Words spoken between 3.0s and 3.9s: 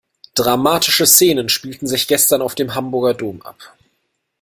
Dom ab.